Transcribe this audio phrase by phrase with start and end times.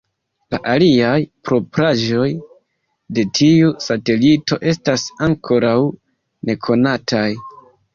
[0.53, 1.11] La aliaj
[1.49, 2.25] propraĵoj
[3.19, 5.79] de tiu satelito estas ankoraŭ
[6.53, 7.29] nekonataj.